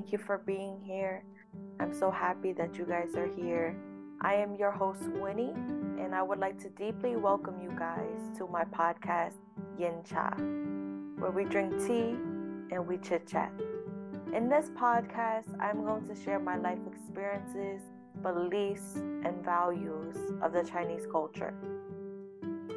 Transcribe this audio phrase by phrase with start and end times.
[0.00, 1.22] Thank you for being here.
[1.78, 3.76] I'm so happy that you guys are here.
[4.22, 5.52] I am your host, Winnie,
[6.00, 9.34] and I would like to deeply welcome you guys to my podcast,
[9.78, 10.30] Yin Cha,
[11.18, 12.16] where we drink tea
[12.72, 13.52] and we chit chat.
[14.34, 17.82] In this podcast, I'm going to share my life experiences,
[18.22, 21.52] beliefs, and values of the Chinese culture.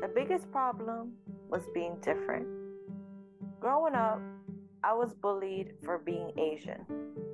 [0.01, 1.13] The biggest problem
[1.47, 2.45] was being different.
[3.61, 4.19] Growing up,
[4.83, 6.85] I was bullied for being Asian,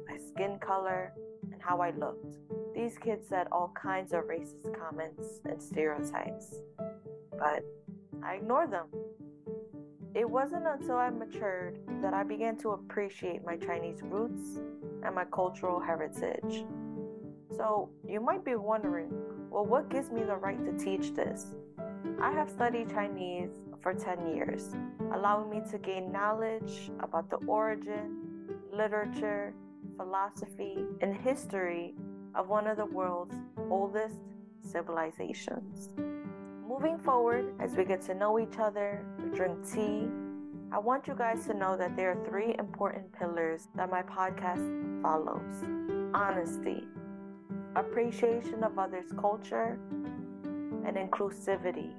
[0.07, 1.13] my skin color,
[1.51, 2.37] and how I looked.
[2.75, 6.61] These kids said all kinds of racist comments and stereotypes,
[7.31, 7.63] but
[8.23, 8.87] I ignored them.
[10.13, 14.59] It wasn't until I matured that I began to appreciate my Chinese roots
[15.03, 16.65] and my cultural heritage.
[17.55, 19.11] So, you might be wondering
[19.49, 21.55] well, what gives me the right to teach this?
[22.21, 23.49] I have studied Chinese
[23.81, 24.75] for 10 years,
[25.13, 28.17] allowing me to gain knowledge about the origin,
[28.73, 29.53] literature,
[29.97, 31.93] philosophy, and history
[32.35, 33.35] of one of the world's
[33.69, 34.19] oldest
[34.61, 35.89] civilizations.
[36.67, 40.07] Moving forward, as we get to know each other, we drink tea,
[40.71, 45.01] I want you guys to know that there are three important pillars that my podcast
[45.01, 45.63] follows
[46.13, 46.83] honesty,
[47.75, 49.79] appreciation of others' culture,
[50.85, 51.91] and inclusivity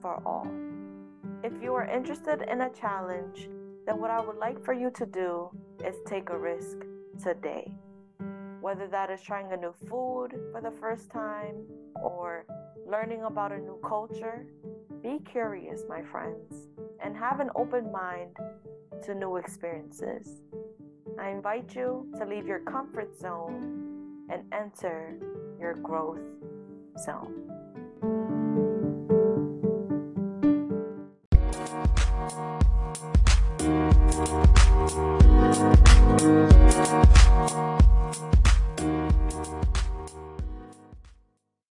[0.00, 0.50] for all.
[1.42, 3.48] If you are interested in a challenge,
[3.86, 5.48] then what I would like for you to do
[5.82, 6.76] is take a risk
[7.22, 7.72] today.
[8.60, 12.44] Whether that is trying a new food for the first time or
[12.86, 14.44] learning about a new culture,
[15.02, 16.68] be curious, my friends,
[17.02, 18.36] and have an open mind
[19.04, 20.42] to new experiences.
[21.18, 25.18] I invite you to leave your comfort zone and enter
[25.58, 26.20] your growth
[26.98, 27.39] zone.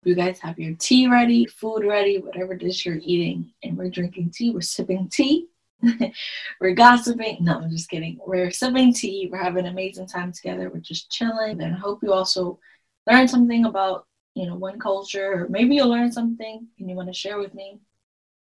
[0.04, 4.32] You guys have your tea ready, food ready, whatever dish you're eating, and we're drinking
[4.32, 4.50] tea.
[4.50, 5.48] We're sipping tea.
[6.60, 7.38] we're gossiping.
[7.42, 8.18] No, I'm just kidding.
[8.26, 9.30] We're sipping tea.
[9.32, 10.72] We're having an amazing time together.
[10.72, 11.62] We're just chilling.
[11.62, 12.60] And I hope you also
[13.08, 17.10] learn something about, you know, one culture, or maybe you'll learn something and you want
[17.10, 17.80] to share with me.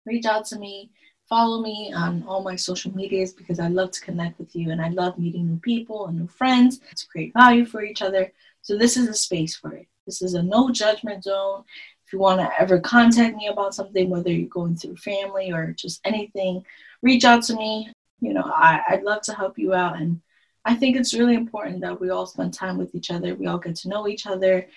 [0.06, 0.92] Reach out to me.
[1.28, 4.82] Follow me on all my social medias because I love to connect with you and
[4.82, 8.32] I love meeting new people and new friends to create value for each other.
[8.62, 9.88] So this is a space for it.
[10.12, 11.64] This is a no judgment zone.
[12.06, 15.74] If you want to ever contact me about something, whether you're going through family or
[15.78, 16.66] just anything,
[17.02, 17.94] reach out to me.
[18.20, 19.96] You know, I, I'd love to help you out.
[19.96, 20.20] And
[20.66, 23.34] I think it's really important that we all spend time with each other.
[23.36, 24.68] We all get to know each other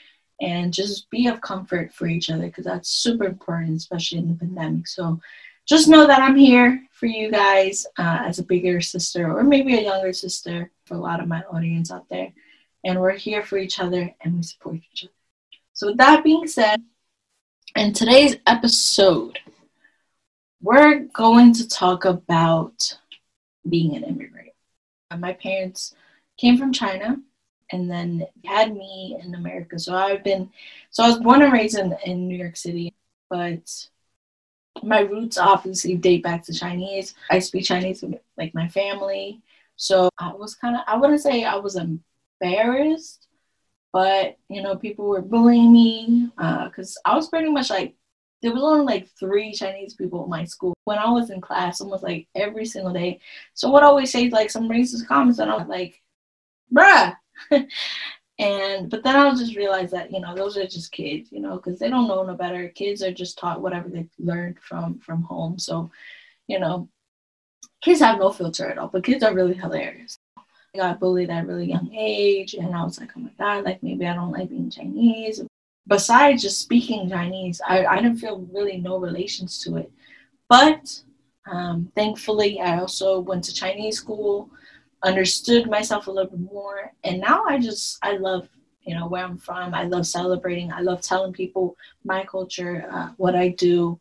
[0.40, 4.34] and just be of comfort for each other because that's super important, especially in the
[4.34, 4.86] pandemic.
[4.86, 5.20] So
[5.66, 9.76] just know that I'm here for you guys uh, as a bigger sister or maybe
[9.76, 12.32] a younger sister for a lot of my audience out there
[12.84, 15.13] and we're here for each other and we support each other.
[15.74, 16.82] So, with that being said,
[17.74, 19.40] in today's episode,
[20.62, 22.96] we're going to talk about
[23.68, 24.50] being an immigrant.
[25.10, 25.92] Uh, my parents
[26.36, 27.16] came from China
[27.72, 29.76] and then had me in America.
[29.80, 30.48] So I've been,
[30.90, 32.94] so I was born and raised in, in New York City,
[33.28, 33.88] but
[34.82, 37.14] my roots obviously date back to Chinese.
[37.30, 39.42] I speak Chinese with like my family.
[39.74, 43.26] So I was kind of, I wouldn't say I was embarrassed,
[43.94, 47.94] but you know, people were bullying me because uh, I was pretty much like
[48.42, 50.74] there was only like three Chinese people in my school.
[50.82, 53.20] When I was in class, almost like every single day,
[53.54, 56.02] someone would always say like some racist comments, and I'm like,
[56.74, 57.14] "Bruh."
[58.40, 61.54] and but then I'll just realize that you know those are just kids, you know,
[61.56, 62.68] because they don't know no better.
[62.70, 65.56] Kids are just taught whatever they learned from from home.
[65.56, 65.92] So,
[66.48, 66.88] you know,
[67.80, 68.88] kids have no filter at all.
[68.88, 70.18] But kids are really hilarious.
[70.74, 73.80] Got bullied at a really young age, and I was like, oh my god, like
[73.82, 75.40] maybe I don't like being Chinese.
[75.86, 79.92] Besides just speaking Chinese, I, I didn't feel really no relations to it.
[80.48, 81.00] But
[81.46, 84.50] um, thankfully, I also went to Chinese school,
[85.04, 88.48] understood myself a little bit more, and now I just I love
[88.82, 89.74] you know where I'm from.
[89.74, 90.72] I love celebrating.
[90.72, 94.00] I love telling people my culture, uh, what I do,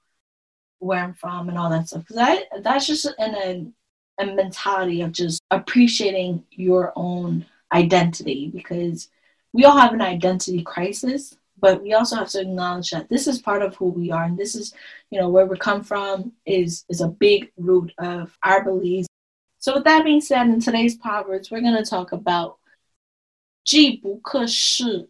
[0.80, 2.02] where I'm from, and all that stuff.
[2.08, 3.72] Because I that's just in a
[4.18, 9.10] and mentality of just appreciating your own identity because
[9.51, 13.42] we all have an identity crisis but we also have to acknowledge that this is
[13.42, 14.74] part of who we are and this is
[15.10, 19.07] you know where we come from is is a big root of our beliefs.
[19.60, 22.57] So with that being said in today's proverbs we're going to talk about
[23.63, 25.09] 机不可失,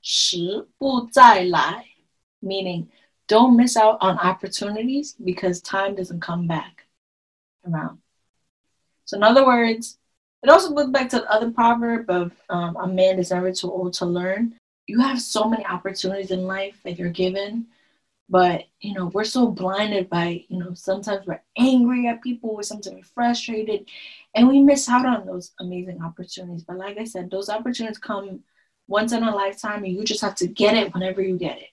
[0.00, 1.84] 时不再来,
[2.40, 2.86] meaning
[3.26, 6.86] don't miss out on opportunities because time doesn't come back
[7.66, 7.98] around
[9.08, 9.98] so, in other words,
[10.42, 13.70] It also goes back to the other proverb of um, a man is never too
[13.72, 14.54] old to learn.
[14.86, 17.66] You have so many opportunities in life that you're given,
[18.28, 22.62] but you know we're so blinded by you know sometimes we're angry at people, we're
[22.64, 23.88] sometimes we're frustrated,
[24.34, 26.64] and we miss out on those amazing opportunities.
[26.64, 28.44] But like I said, those opportunities come
[28.88, 31.70] once in a lifetime, and you just have to get it whenever you get it.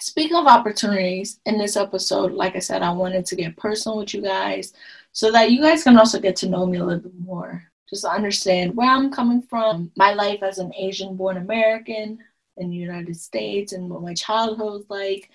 [0.00, 4.14] Speaking of opportunities, in this episode, like I said, I wanted to get personal with
[4.14, 4.72] you guys
[5.12, 7.64] so that you guys can also get to know me a little bit more.
[7.88, 12.18] Just to understand where I'm coming from, my life as an Asian born American
[12.58, 15.30] in the United States, and what my childhood was like.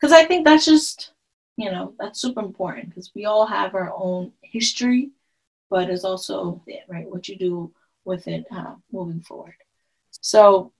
[0.00, 1.12] Because I think that's just,
[1.56, 5.10] you know, that's super important because we all have our own history,
[5.70, 7.72] but it's also, right, what you do
[8.04, 9.54] with it uh, moving forward.
[10.10, 10.72] So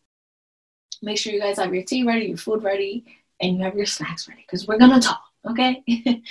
[1.03, 3.05] make sure you guys have your tea ready, your food ready,
[3.41, 5.83] and you have your snacks ready because we're gonna talk, okay?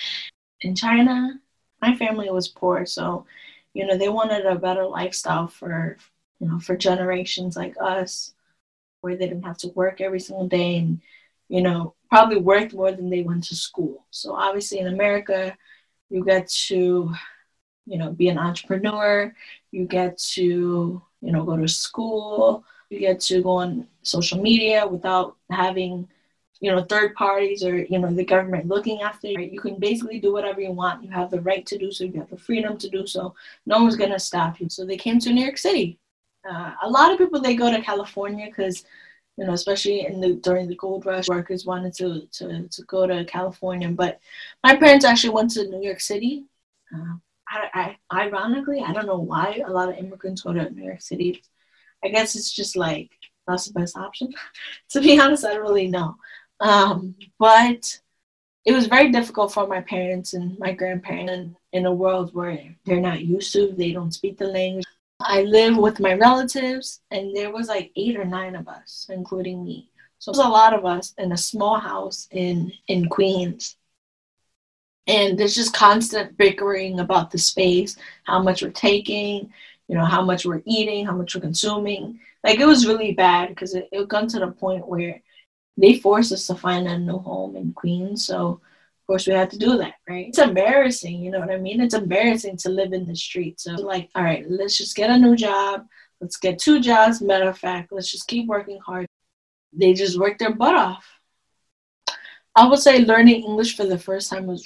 [0.61, 1.39] In China,
[1.81, 3.25] my family was poor, so
[3.73, 5.97] you know they wanted a better lifestyle for
[6.39, 8.33] you know for generations like us,
[9.01, 11.01] where they didn't have to work every single day and
[11.49, 14.05] you know probably worked more than they went to school.
[14.11, 15.55] So obviously in America,
[16.09, 17.13] you get to
[17.85, 19.33] you know be an entrepreneur,
[19.71, 24.87] you get to you know go to school you get to go on social media
[24.87, 26.07] without having
[26.61, 29.39] you know third parties or you know the government looking after you.
[29.39, 31.03] You can basically do whatever you want.
[31.03, 32.05] You have the right to do so.
[32.05, 33.35] You have the freedom to do so.
[33.65, 34.69] No one's going to stop you.
[34.69, 35.99] So they came to new york city.
[36.49, 38.85] Uh, a lot of people they go to california because
[39.37, 43.05] you know especially in the during the gold rush workers wanted to to, to go
[43.07, 43.89] to california.
[43.89, 44.19] But
[44.63, 46.45] my parents actually went to new york city.
[46.93, 47.15] Uh,
[47.47, 51.01] I, I, ironically i don't know why a lot of immigrants go to new york
[51.01, 51.43] city.
[52.03, 53.14] I guess it's just like
[53.47, 54.33] that's the best option.
[54.89, 56.15] to be honest, I don't really know.
[56.59, 57.99] Um, but
[58.65, 62.75] it was very difficult for my parents and my grandparents in, in a world where
[62.85, 64.85] they're not used to, they don't speak the language.
[65.19, 69.63] I live with my relatives, and there was like eight or nine of us, including
[69.63, 69.89] me.
[70.19, 73.77] So there's a lot of us in a small house in in Queens.
[75.07, 79.53] And there's just constant bickering about the space, how much we're taking,
[79.87, 82.19] you know, how much we're eating, how much we're consuming.
[82.43, 85.21] Like it was really bad because it, it got to the point where
[85.77, 88.25] they forced us to find a new home in Queens.
[88.25, 90.27] So of course we had to do that, right?
[90.27, 91.81] It's embarrassing, you know what I mean?
[91.81, 93.59] It's embarrassing to live in the street.
[93.59, 95.85] So like, all right, let's just get a new job.
[96.21, 97.21] Let's get two jobs.
[97.21, 99.05] Matter of fact, let's just keep working hard.
[99.73, 101.05] They just worked their butt off.
[102.55, 104.65] I would say learning English for the first time was,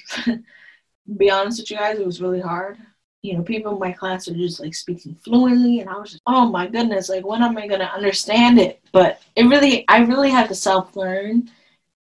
[1.18, 2.78] be honest with you guys, it was really hard
[3.22, 6.24] you know, people in my class are just like speaking fluently, and I was just,
[6.28, 8.82] oh my goodness, like when am I gonna understand it?
[8.92, 11.50] But it really, I really had to self learn,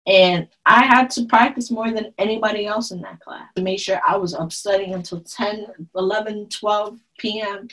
[0.07, 4.01] and I had to practice more than anybody else in that class to make sure
[4.07, 7.69] I was up studying until 10, 11, 12 p.m.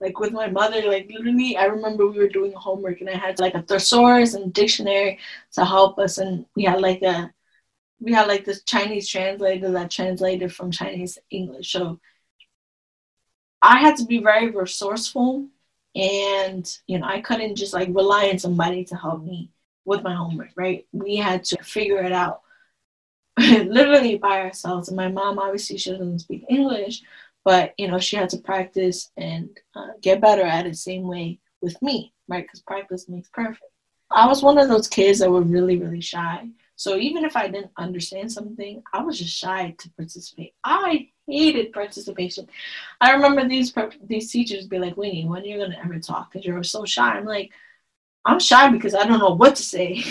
[0.00, 3.40] Like with my mother, like literally, I remember we were doing homework and I had
[3.40, 5.18] like a thesaurus and dictionary
[5.52, 7.32] to help us, and we had like a
[8.00, 11.72] we had like this Chinese translator that translated from Chinese to English.
[11.72, 12.00] So
[13.62, 15.46] I had to be very resourceful
[15.94, 19.50] and you know I couldn't just like rely on somebody to help me
[19.84, 20.86] with my homework, right?
[20.92, 22.42] We had to figure it out
[23.38, 24.88] literally by ourselves.
[24.88, 27.02] And my mom obviously she doesn't speak English,
[27.44, 31.38] but you know she had to practice and uh, get better at it same way
[31.60, 32.44] with me, right?
[32.44, 33.64] Because practice makes perfect.
[34.10, 36.48] I was one of those kids that were really really shy.
[36.80, 40.54] So even if I didn't understand something, I was just shy to participate.
[40.64, 42.48] I hated participation.
[43.02, 46.32] I remember these these teachers be like, "Winnie, when are you gonna ever talk?
[46.32, 47.50] Because you're so shy." I'm like,
[48.24, 50.02] I'm shy because I don't know what to say.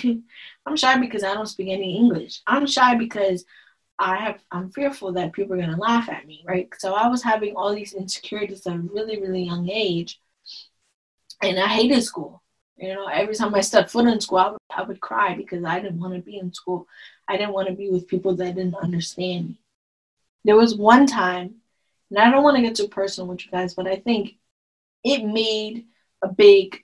[0.67, 2.41] I'm shy because I don't speak any English.
[2.45, 3.45] I'm shy because
[3.99, 6.69] I have I'm fearful that people are gonna laugh at me, right?
[6.77, 10.21] So I was having all these insecurities at a really, really young age.
[11.41, 12.43] And I hated school.
[12.77, 15.79] You know, every time I stepped foot in school, I I would cry because I
[15.79, 16.87] didn't want to be in school.
[17.27, 19.59] I didn't want to be with people that didn't understand me.
[20.45, 21.55] There was one time,
[22.09, 24.35] and I don't want to get too personal with you guys, but I think
[25.03, 25.85] it made
[26.21, 26.83] a big,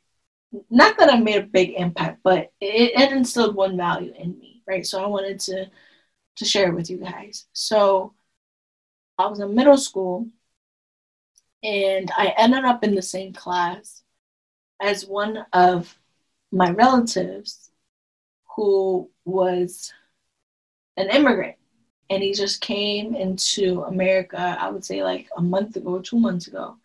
[0.69, 4.61] not that I made a big impact, but it, it instilled one value in me,
[4.67, 4.85] right?
[4.85, 5.69] So I wanted to
[6.37, 7.45] to share with you guys.
[7.53, 8.13] So
[9.17, 10.27] I was in middle school,
[11.63, 14.03] and I ended up in the same class
[14.81, 15.97] as one of
[16.51, 17.64] my relatives
[18.55, 19.91] who was
[20.97, 21.55] an immigrant
[22.09, 26.47] and he just came into America, I would say like a month ago, two months
[26.47, 26.77] ago.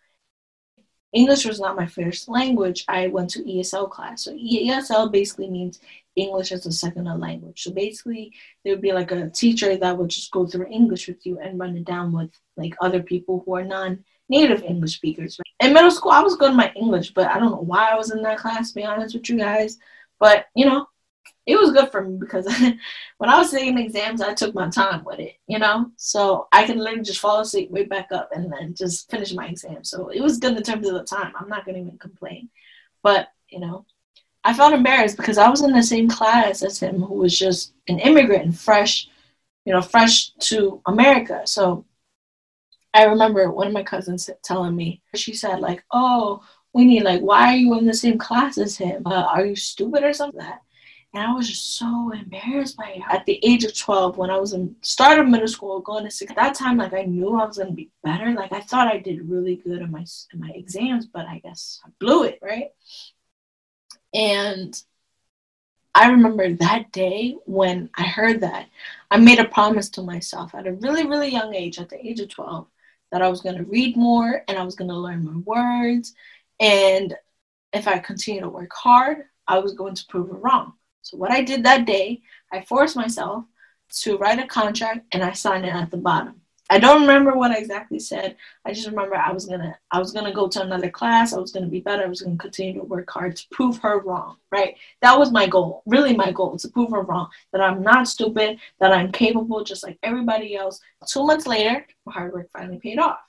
[1.13, 2.85] English was not my first language.
[2.87, 4.23] I went to ESL class.
[4.23, 5.79] So ESL basically means
[6.15, 7.63] English as a second language.
[7.63, 11.25] So basically, there would be like a teacher that would just go through English with
[11.25, 15.37] you and run it down with like other people who are non native English speakers.
[15.59, 17.95] In middle school, I was good in my English, but I don't know why I
[17.95, 19.77] was in that class, to be honest with you guys.
[20.19, 20.87] But, you know,
[21.45, 22.45] it was good for me because
[23.17, 25.91] when I was taking exams, I took my time with it, you know?
[25.97, 29.47] So I could literally just fall asleep, wake back up, and then just finish my
[29.47, 29.83] exam.
[29.83, 31.33] So it was good in terms of the time.
[31.35, 32.49] I'm not going to even complain.
[33.01, 33.85] But, you know,
[34.43, 37.73] I felt embarrassed because I was in the same class as him who was just
[37.87, 39.07] an immigrant and fresh,
[39.65, 41.41] you know, fresh to America.
[41.45, 41.85] So
[42.93, 46.43] I remember one of my cousins telling me, she said, like, oh,
[46.73, 49.03] Winnie, like, why are you in the same class as him?
[49.05, 50.41] Uh, are you stupid or something?
[51.13, 53.01] And I was just so embarrassed by it.
[53.09, 56.11] At the age of 12, when I was in start of middle school, going to
[56.11, 58.31] six, that time, like, I knew I was to be better.
[58.31, 61.81] Like, I thought I did really good in my, in my exams, but I guess
[61.85, 62.69] I blew it, right?
[64.13, 64.81] And
[65.93, 68.67] I remember that day when I heard that,
[69.09, 72.21] I made a promise to myself at a really, really young age, at the age
[72.21, 72.67] of 12,
[73.11, 76.13] that I was to read more and I was to learn more words.
[76.61, 77.13] And
[77.73, 80.73] if I continue to work hard, I was going to prove it wrong.
[81.01, 83.45] So, what I did that day, I forced myself
[84.01, 86.41] to write a contract and I signed it at the bottom.
[86.71, 88.37] I don't remember what I exactly said.
[88.63, 91.33] I just remember I was gonna I was gonna go to another class.
[91.33, 92.03] I was gonna be better.
[92.03, 94.37] I was gonna continue to work hard to prove her wrong.
[94.53, 94.77] Right?
[95.01, 95.83] That was my goal.
[95.85, 97.27] Really, my goal to prove her wrong.
[97.51, 98.57] That I'm not stupid.
[98.79, 100.79] That I'm capable, just like everybody else.
[101.05, 103.19] Two months later, my hard work finally paid off.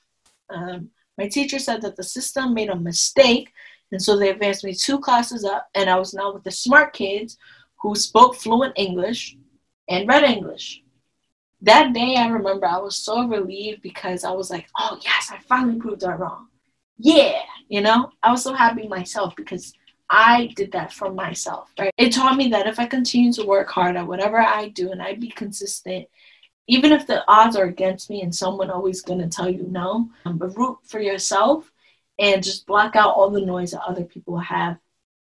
[0.49, 3.51] Um, my teacher said that the system made a mistake,
[3.91, 6.93] and so they advanced me two classes up, and I was now with the smart
[6.93, 7.37] kids
[7.83, 9.37] who spoke fluent English
[9.87, 10.83] and read English
[11.63, 15.39] that day I remember I was so relieved because I was like, oh yes, I
[15.39, 16.47] finally proved her wrong.
[16.97, 19.73] Yeah, you know, I was so happy myself because
[20.09, 21.93] I did that for myself, right?
[21.97, 25.01] It taught me that if I continue to work hard at whatever I do and
[25.01, 26.05] I be consistent,
[26.67, 30.37] even if the odds are against me and someone always gonna tell you no, um,
[30.37, 31.71] but root for yourself
[32.19, 34.77] and just block out all the noise that other people have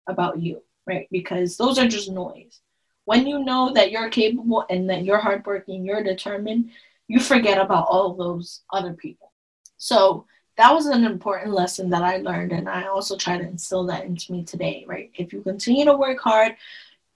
[0.09, 1.09] about you, right?
[1.11, 2.61] Because those are just noise
[3.05, 6.71] when you know that you're capable and that you're hardworking, you're determined,
[7.09, 9.33] you forget about all those other people.
[9.77, 10.27] So
[10.57, 14.05] that was an important lesson that I learned, and I also try to instill that
[14.05, 15.11] into me today, right?
[15.15, 16.57] If you continue to work hard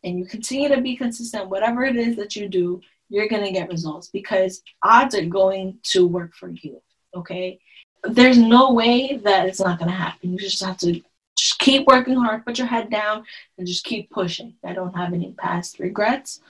[0.05, 3.53] and you continue to be consistent, whatever it is that you do, you're going to
[3.53, 6.83] get results because odds are going to work for you,
[7.15, 7.59] okay?
[8.03, 10.33] There's no way that it's not going to happen.
[10.33, 11.01] You just have to
[11.59, 13.25] keep working hard, put your head down,
[13.57, 14.55] and just keep pushing.
[14.65, 16.41] I don't have any past regrets,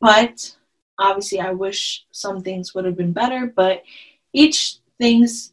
[0.00, 0.56] but
[0.98, 3.52] obviously, I wish some things would have been better.
[3.54, 3.82] But
[4.32, 5.52] each things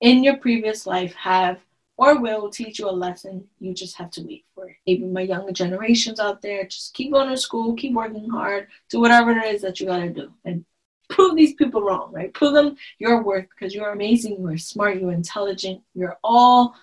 [0.00, 1.60] in your previous life have
[1.96, 3.44] or will teach you a lesson.
[3.60, 4.76] You just have to wait for it.
[4.86, 9.00] Maybe my younger generations out there, just keep going to school, keep working hard, do
[9.00, 10.64] whatever it is that you got to do, and
[11.10, 12.32] prove these people wrong, right?
[12.32, 16.74] Prove them your worth because you're amazing, you're smart, you're intelligent, you're all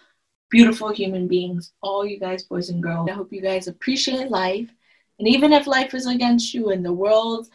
[0.49, 3.09] beautiful human beings, all you guys, boys and girls.
[3.09, 4.69] I hope you guys appreciate life.
[5.19, 7.47] And even if life is against you and the world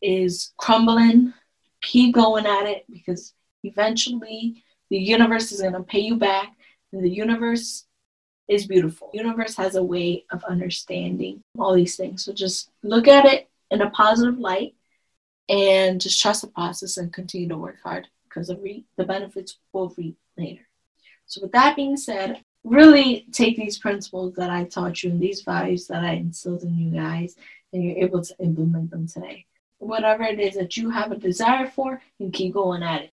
[0.00, 1.34] is crumbling,
[1.82, 6.56] keep going at it because eventually the universe is going to pay you back.
[6.92, 7.86] And the universe
[8.48, 9.10] is beautiful.
[9.12, 12.24] The universe has a way of understanding all these things.
[12.24, 14.74] So just look at it in a positive light
[15.48, 19.94] and just trust the process and continue to work hard because the, the benefits will
[19.96, 20.62] reap later.
[21.30, 25.42] So, with that being said, really take these principles that I taught you and these
[25.42, 27.36] values that I instilled in you guys,
[27.72, 29.46] and you're able to implement them today.
[29.78, 33.08] Whatever it is that you have a desire for, you keep going at it.